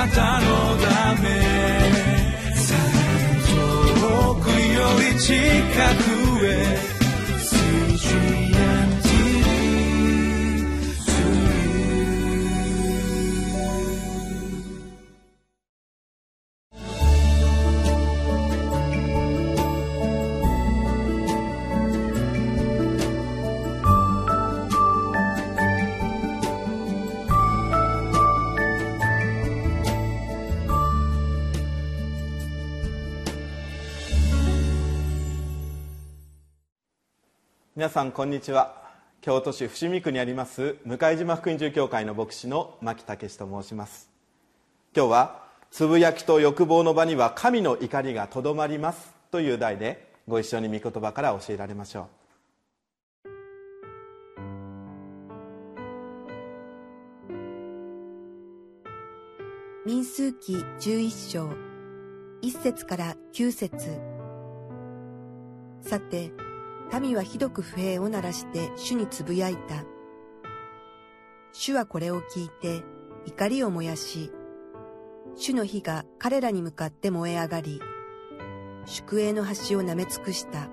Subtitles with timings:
[0.00, 0.46] なたの
[0.78, 1.28] ため。
[4.00, 5.34] 遠くより近
[6.04, 6.09] く。
[37.80, 38.74] 皆さんこんにちは。
[39.22, 44.10] 京都市伏見区にあります向島福音住教会の牧師の牧武と申します。
[44.94, 52.08] 今日は「つぶやきと欲望の場には神の怒りがとどまります」という題でご一緒に御言葉から教えられましょ
[59.86, 59.88] う。
[59.88, 61.48] 民数記11章
[62.42, 63.98] 1節から9節。
[65.80, 66.30] さて
[66.98, 69.84] 民はひどく不平を鳴らして主につぶやいた。
[71.52, 72.82] 主はこれを聞いて
[73.26, 74.32] 怒りを燃やし、
[75.36, 77.80] 主の火が彼らに向かって燃え上がり、
[78.86, 80.68] 宿営の端を舐め尽くした。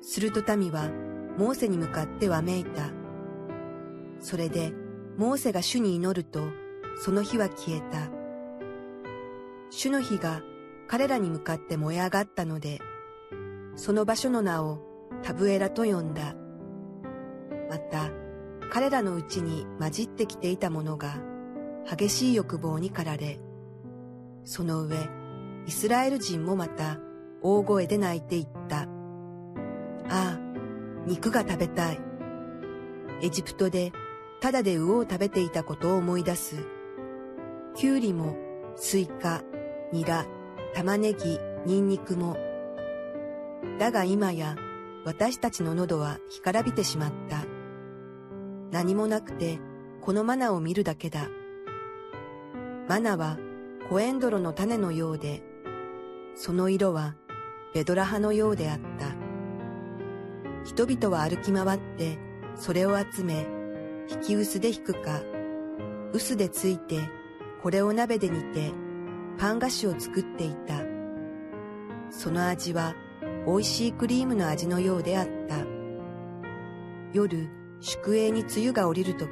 [0.00, 0.90] すると民は
[1.36, 2.90] モーセに向かってわめいた。
[4.20, 4.72] それで
[5.16, 6.48] モーセが主に祈ると、
[6.98, 8.10] その火は消えた。
[9.70, 10.42] 主の火が
[10.88, 12.80] 彼らに向かって燃え上がったので、
[13.76, 14.80] その場所の名を
[15.22, 16.34] タブエラと呼んだ。
[17.70, 18.10] また、
[18.70, 21.16] 彼らのうちに混じってきていた者が
[21.88, 23.38] 激しい欲望に駆られ、
[24.44, 24.96] その上、
[25.66, 26.98] イスラエル人もまた
[27.42, 28.82] 大声で泣いていった。
[28.82, 28.86] あ
[30.08, 30.40] あ、
[31.06, 32.00] 肉が食べたい。
[33.22, 33.92] エジプトで
[34.40, 36.56] ただで魚を食べていたことを思い出す。
[37.74, 38.36] キュウリも
[38.76, 39.42] スイカ、
[39.92, 40.26] ニラ、
[40.74, 42.36] 玉ねぎ、ニンニクも
[43.78, 44.56] だが今や
[45.04, 47.44] 私たちの喉は干からびてしまった。
[48.70, 49.60] 何もなくて
[50.00, 51.28] このマナを見るだけだ。
[52.88, 53.38] マナは
[53.88, 55.42] コエンドロの種のようで、
[56.34, 57.14] その色は
[57.74, 59.14] ベドラハのようであった。
[60.64, 62.18] 人々は歩き回って
[62.56, 63.46] それを集め、
[64.10, 65.20] 引き薄で引くか、
[66.12, 67.00] 薄でついて
[67.62, 68.72] これを鍋で煮て
[69.38, 70.82] パン菓子を作っていた。
[72.10, 72.94] その味は
[73.46, 75.64] 美味しいクリームの味のようであった。
[77.12, 77.48] 夜、
[77.80, 79.30] 宿営に梅雨が降りるとき、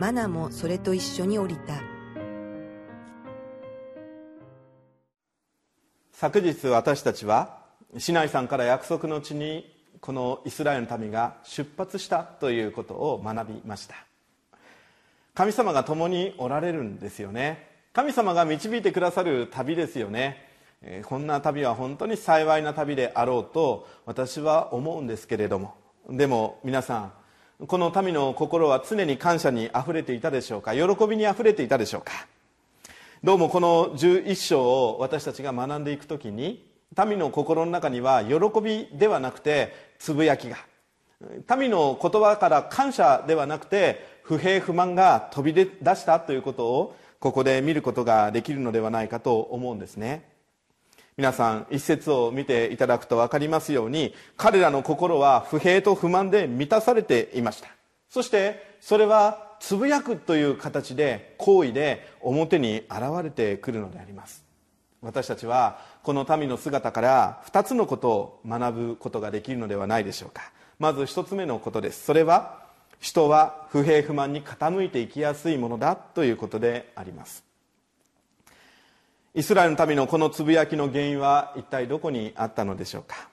[0.00, 1.74] マナもそれと一緒に降りた。
[6.12, 7.58] 昨日私たちは
[7.98, 13.96] 市内さんから約束の地にこのイスラエルの民が出発したということを学びました
[15.34, 20.51] 神様が共におられるんですよね神様が導いてくださる旅ですよね
[21.04, 25.74] こんな旅は本当に幸いな旅であろうと私は思うんですけれども。
[26.10, 27.12] でも皆さん
[27.66, 30.74] この民の心は常に感謝にあふれていたでしょうか？
[30.74, 32.12] 喜びにあふれていたでしょうか？
[33.22, 36.68] どうもこの11章を私たちが学んでいく時に
[37.06, 40.56] 民の心の中には喜びではなくてつぶやきが。
[41.56, 50.31] 民の言葉から感謝ではなくて不平不満が飛び出したということをここで見ることができるのではないかと思うんですね。
[51.18, 57.68] 皆さん一節を見ていただくと分かりますように彼らの心は不平と不満で満たされていました。
[58.08, 64.44] そしてそれはつぶやくという形で行為で表に現れてくるのであります。
[65.02, 70.50] 私たちはこの民の姿から2つのことを学ぶことができるのではないでしょうか。
[70.78, 72.04] まず1つ目のことです。
[72.04, 72.62] それは
[73.00, 77.51] 人は不平不満に傾いていきやすいものだということであります。
[79.34, 83.30] イスラエルの民のこのつぶやきの原因は一体どこにあったのでしょうか？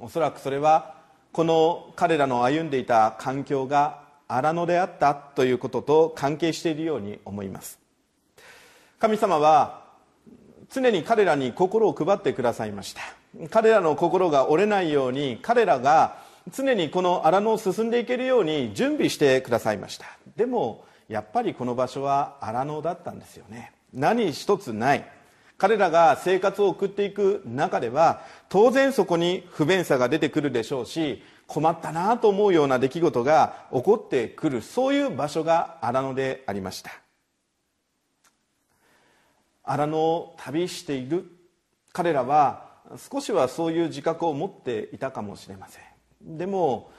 [0.00, 0.96] おそらくそれは
[1.30, 7.78] この彼らの歩んでいた環境が荒野であったということと関係しているように思います。
[8.98, 9.84] 神様は
[10.68, 13.02] 常に彼らに心を配ってくださいました。
[13.50, 16.16] 彼らの心が折れないように彼らが
[16.52, 20.06] 常にこの荒野を進んでいけるように準備してくださいました。
[20.36, 23.70] でもやっぱりこの場所は荒野だったんですよね。
[23.92, 25.08] 何一つない。
[25.58, 34.60] 彼らが生活を送っていく中では当然そこに不便さが出てくるでしょうし困ったなと思うような出来事が起こってくる。
[34.62, 36.90] そういう場所が荒野でありました。
[39.62, 41.26] 荒野を旅している
[41.92, 45.91] 彼らは少しはそういう自覚を持っていたかもしれません。
[46.24, 46.90] でも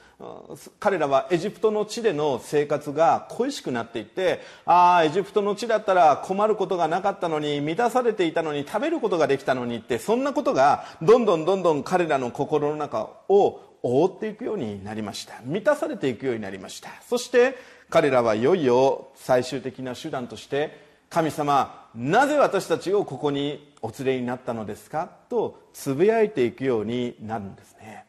[0.79, 15.41] 彼らはエジプトの地での生活が恋しくなっていってああエジプトの地だったら困ることがなかったのに満たされていたのに食べることができたのにってそんなことがどんどんどんどん彼らの心の中を覆っていくようになりました。
[15.43, 16.89] 満たされていくようになりました。
[17.09, 17.57] そして
[17.89, 20.79] 彼らはいよいよ最終的な手段として
[21.09, 25.09] 神様なぜ私たちをここにお連れになったのですか？
[25.27, 28.05] とつぶやいていくようになるんですね。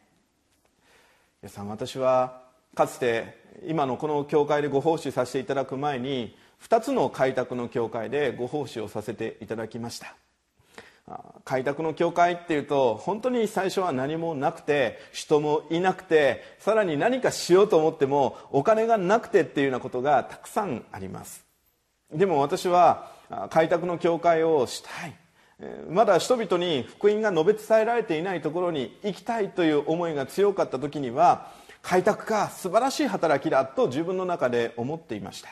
[1.45, 2.41] 皆さん私は
[2.73, 3.37] かつて
[3.67, 6.35] 今のこの教会でご奉仕させていただく前に
[6.67, 10.15] 2つの開拓の教会でご奉仕をさせていただきました。
[11.43, 21.45] 開拓の教会っていうと本当に最初は何もなくて人もいなくてさらに何かしようと思ってもお金がなくてっていうようなことがたくさんあります。
[22.11, 23.11] でも私は
[23.51, 25.13] 開拓の教会をしたい。
[25.89, 35.49] まだ人々に福音が述べ伝えられていないところに行きたいという思いが強かった時には開拓か素晴らしい働きだと自分の中で思っていました。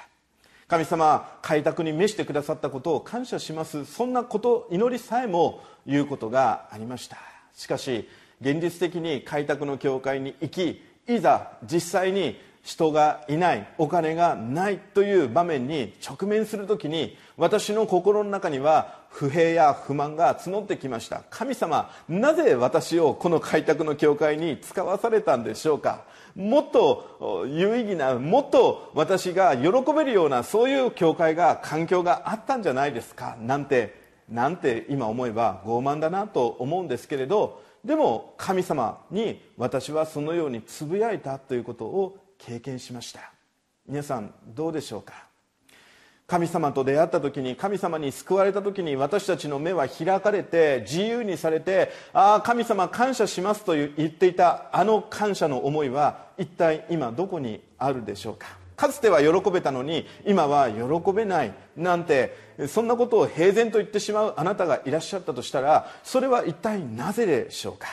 [0.67, 3.85] 神様開拓に召してくださったことを感謝します。
[3.85, 7.17] そんなこと祈りさえも言うことがありました。
[7.55, 8.09] しかし
[8.41, 21.23] 現実的に開拓の教会に行きいざ実際に人がいないお金がないという場面に直面する時に私の心の中には不平や不満が募ってきました。
[21.29, 26.05] 神様なぜ私をこの開拓の教会に使わされたんでしょうか？
[26.35, 33.35] もっと有意義なもっと私が喜べるようなそういう教会が環境があったんじゃないですか？
[33.41, 43.31] なんてなんて今思えば傲慢だなと思うんですけれどでも神様に私はそのようにつぶやいたということを経験しました。
[43.87, 45.13] 皆さんどうでしょうか？
[46.27, 58.47] 神様と出会った時に神様に救われた時に私たちの目は開かれて自由にされてああ神様感謝しますと言っていたあの感謝の思いは一体今どこにあるでしょうか？
[58.75, 62.35] かつては喜べたのに今は喜べないなんて
[62.67, 67.87] そんなことを平然と言ってしまうあなたがいらっしゃったとしたらそれは一体なぜでしょうか？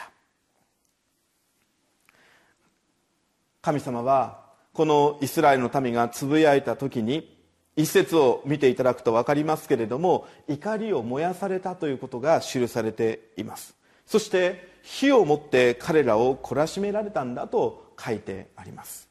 [3.60, 4.39] 神様は
[4.72, 7.36] このイスラエルの民がつぶやいた時に
[7.76, 13.74] 一節を見ていただくと分かりますけれども怒りを燃やされたということが記されています。
[14.06, 19.08] そして火をもって彼らを懲らしめられたんだと書いてあります。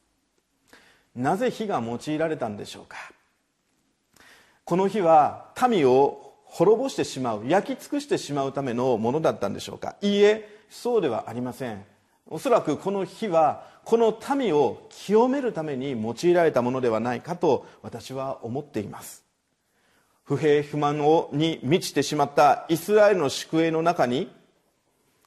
[1.15, 2.97] なぜ火が用いられたんでしょうか？
[4.65, 9.95] この火は民を滅ぼしてしまう焼き尽くしてしまうためのものだったんでしょうか？
[10.01, 11.83] いいえそうではありません。
[12.27, 19.25] おそらくこの火はこの民を清めるために用いられたものではないかと私は思っています。
[20.25, 24.31] 不平不満をに満ちてしまったイスラエルの宿営の中に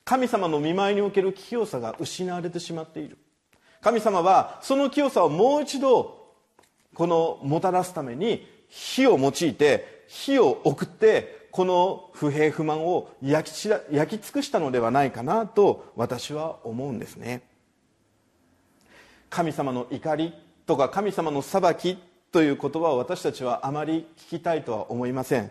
[0.05, 3.19] 神様の見舞いにおける清さが失われてしまっている。
[3.81, 6.29] 神様はその清さをもう一度
[6.95, 17.51] このもたらすために火を用いて火を送ってこの不平不満を焼き焼き尽くしたのではないかなと私は思うんですね。
[19.33, 20.35] 神様の怒り
[20.67, 21.99] とか神様の裁き
[22.31, 25.51] という言葉を私たちはあまり聞きたいとは思いません。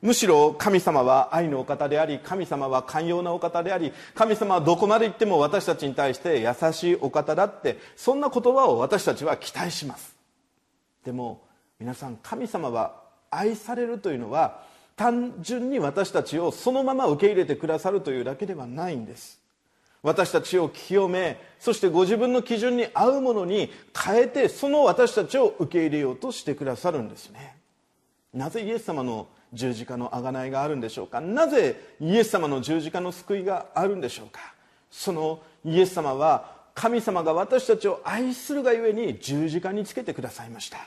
[0.00, 10.16] むしろ神様は愛のお方であり神様は寛容なお方であり神様はどこまで行っても私たちに対して優しいお方だってそんな言葉を私たちは期待します。
[11.04, 11.42] でも
[11.80, 14.62] 皆さん神様は愛されるというのは
[14.94, 19.39] 単純に私たちをそのまま受け入れてくださるというだけではないんです。
[20.02, 27.56] 私たちを清めそしてご自分の基準に合うものに変えてその私たちを受け入れようとしてくださるんですね。
[28.32, 31.20] なぜイエス様の十字架の贖いがあるんでしょうか？
[31.20, 34.40] なぜイエス様の十字架の救いがあるんでしょうか？
[34.90, 40.78] そのイエス様は神様が私たちを愛するがゆえに十字架につけてくださいました。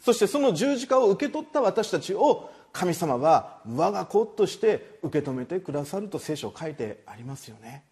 [0.00, 7.84] そしてその十字架を受け取った私たちを神様は我が子として受け止めてくださると聖書書いてありますよね。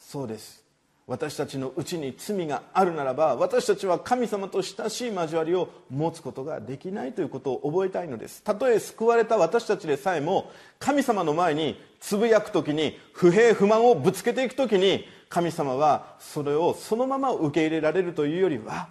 [0.00, 0.64] そうです。
[1.06, 8.44] 私たちのうちに罪があるならば私たちは神様と親しい交わりを持つことができないということを覚えたいのです。
[8.44, 18.88] たとえ救われた私たちでさえも神様の前につぶやく時に不平不満をぶつけていく時に神様はそれをそのまま受け入れられるというよりは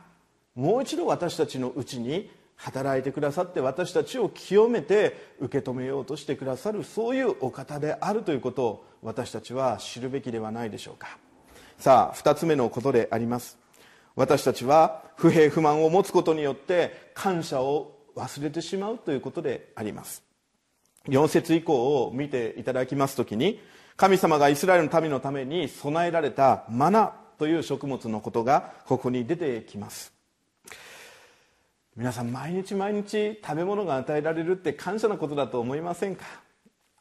[0.55, 11.17] もう一度私たちのうちに働いてくださって私たちを清めて受け止めようとしてくださるそういうお方であるということを私たちは知るべきではないでしょうか。
[11.77, 13.57] さあ2つ目のことであります。
[14.17, 20.21] 私たちは不平不満を持つことによって感謝を忘れてしまうということであります。
[21.07, 23.61] 4節以降を見ていただきます時に
[23.95, 30.18] 神様がイスラエルの民のために備えられたマナという食物のことがここに出てきます。
[31.99, 36.23] 皆さん毎日毎日食べ物が与えられるって感謝なことだと思いませんか？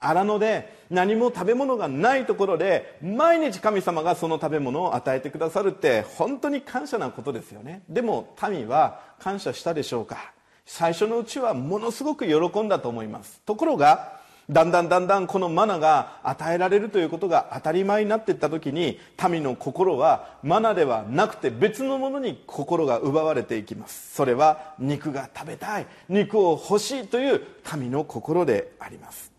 [0.01, 7.85] 荒野で何も食べ物がないところで毎日神様がその食べ物を与えてくださるって本当に感謝なことですよね。
[7.89, 10.33] でも民は感謝したでしょうか？
[10.67, 13.41] 最初のうちはものすごく喜んだと思います。
[13.47, 14.18] ところが
[14.51, 18.99] だんだんだんだんこのマナが与えられるということが当たり前になっていった時に
[19.31, 24.15] 民の心はマナではなくて別のものに心が奪われていきます。
[24.15, 25.87] それは肉が食べたい。
[26.09, 27.43] 肉を欲しいという
[27.77, 29.31] 民の心であります。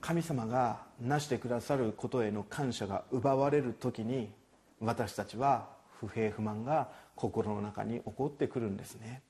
[0.00, 4.32] 神様がなしてくださることへの感謝が奪われる時に
[4.80, 5.68] 私たちは
[6.00, 9.20] 不平不満が心の中に起こってくるんですね。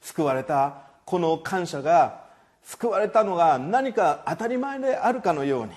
[0.00, 2.24] 救われたこの感謝が
[2.62, 5.72] 救われたのが何か当たり前であるかのように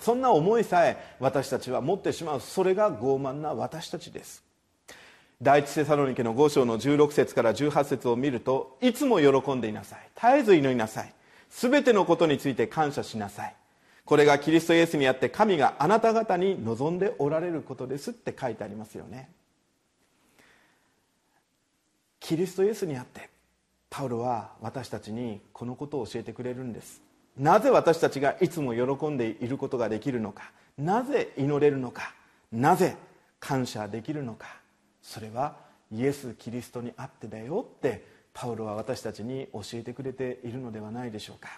[0.00, 2.40] そんな思いさえ私たちは持ってしまう。
[2.40, 4.42] それが傲慢な私たちです。
[5.42, 10.08] 第一セサロニケの5章の16節から18節を見るといつも喜んでいなさい。
[10.14, 11.12] 絶えず祈りなさい。
[11.50, 13.54] 全てのことについて感謝しなさい。
[14.04, 19.28] これがキリストイエスにあって神があなた方に望んでおられることですって書いてありますよね。
[22.18, 23.28] キリストイエスにあって
[23.92, 27.02] パウロは私たちにこのことを教えてくれるんです。
[27.36, 30.50] なぜ私たちがいつも喜んでいることができるのか。
[30.78, 32.14] なぜ祈れるのか。
[32.50, 32.96] なぜ
[33.38, 34.46] 感謝できるのか。
[35.02, 35.56] それは
[35.92, 38.10] イエス・キリストにあってだよって。
[38.32, 41.50] パウロは私たちに教えてくれているのではないでしょうか。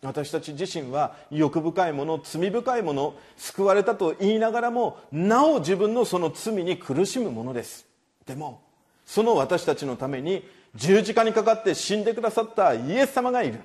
[0.00, 7.84] 私たち自身は欲深いもの罪深いもの救われたと言いながらもなお自分のその罪に苦しむものです。
[8.26, 8.62] でも
[9.04, 10.44] その私たちのために
[10.74, 13.60] 十字架にかかって死んでくださったイエス様がいる。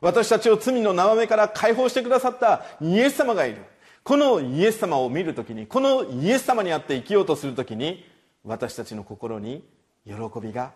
[0.00, 3.62] 私たちを罪の縄目から解放してくださったイエス様がいる。
[4.02, 8.04] このイエス様を見るときにこのイエス様にあって生きようとするときに
[8.44, 9.64] 私たちの心に
[10.06, 10.72] 喜びが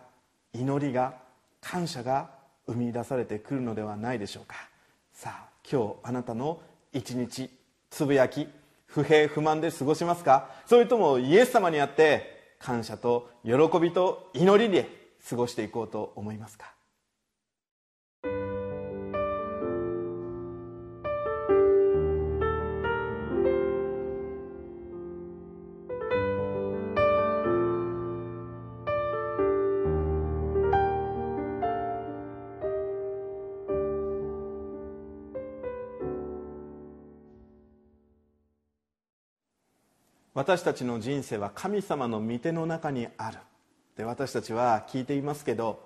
[0.51, 1.13] 祈りが
[1.61, 2.31] 感謝が
[2.65, 4.55] 生み出されてくるのではないでしょうか。
[5.13, 6.59] さあ今日あなたの
[6.91, 7.51] 一日
[7.91, 8.47] つぶやき
[8.87, 10.49] 不平不満で過ごしますか？
[10.65, 16.73] それともイエス様にあって感謝と喜びと祈りで過ごしていこうと思いますか？
[40.35, 43.39] 私たちの人生は神様の御手の中にある。
[43.99, 45.83] で私たちは聞いていますけど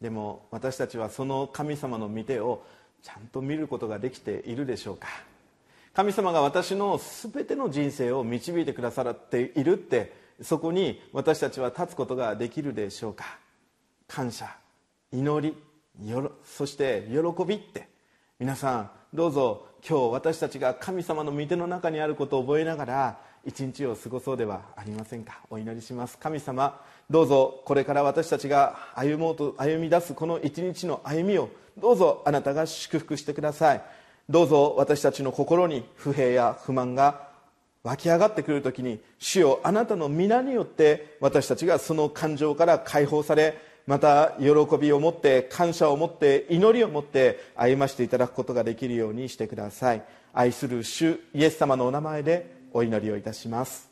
[0.00, 2.64] でも私たちはその神様の御手を
[3.02, 5.08] ちゃんと見ることができているでしょうか。
[5.92, 13.26] 神様が私の全ての人生を導いてくださっているってそこに私たちは立つことができるでしょうか。
[14.08, 14.56] 感謝
[15.12, 15.54] 祈
[16.00, 17.90] りよそして喜びって。
[18.38, 25.40] 皆さんどうぞ今日私たちが神様の御手の中にあることを覚えながら一日を過ごそうではありませんか？
[25.48, 26.18] お祈りします。
[26.18, 33.82] 神様どうぞこれから私たちが歩もうと歩み出すこの一日の歩みをどうぞあなたが祝福してください。
[34.28, 37.28] どうぞ私たちの心に不平や不満が
[37.82, 43.56] 湧き上がってくるときに主よあなたの皆によって私たちがその感情から解放され
[43.86, 44.46] また喜
[44.78, 50.02] びを持って感謝を持って祈りを持って歩ましていただくことができるようにしてください。
[50.32, 53.90] 愛する主イエス様のお名前でお祈りをいたします。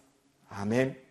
[0.51, 1.08] アメン。